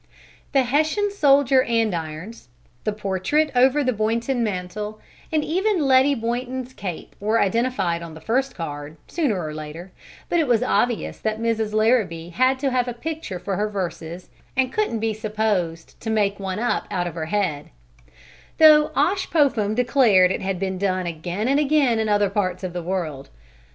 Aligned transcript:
The 0.51 0.63
Hessian 0.63 1.11
soldier 1.11 1.61
andirons, 1.63 2.47
the 2.85 2.91
portrait 2.91 3.51
over 3.55 3.83
the 3.83 3.93
Boynton 3.93 4.43
mantel, 4.43 4.99
and 5.31 5.43
even 5.45 5.85
Letty 5.85 6.15
Boynton's 6.15 6.73
cape 6.73 7.15
were 7.19 7.39
identified 7.39 8.01
on 8.01 8.15
the 8.15 8.19
first 8.19 8.55
card, 8.55 8.97
sooner 9.07 9.35
or 9.39 9.53
later, 9.53 9.91
but 10.27 10.39
it 10.39 10.47
was 10.47 10.63
obvious 10.63 11.19
that 11.19 11.39
Mrs. 11.39 11.73
Larrabee 11.75 12.29
had 12.29 12.57
to 12.61 12.71
have 12.71 12.87
a 12.87 12.95
picture 12.95 13.37
for 13.37 13.57
her 13.57 13.69
verses 13.69 14.31
and 14.57 14.73
couldn't 14.73 15.01
be 15.01 15.13
supposed 15.13 15.99
to 16.01 16.09
make 16.09 16.39
one 16.39 16.57
up 16.57 16.87
"out 16.89 17.05
of 17.05 17.13
her 17.13 17.27
head"; 17.27 17.69
though 18.57 18.89
Osh 18.95 19.29
Popham 19.29 19.75
declared 19.75 20.31
it 20.31 20.41
had 20.41 20.57
been 20.57 20.79
done 20.79 21.05
again 21.05 21.47
and 21.47 21.59
again 21.59 21.99
in 21.99 22.09
other 22.09 22.31
parts 22.31 22.63
of 22.63 22.73
the 22.73 22.81
world. 22.81 23.29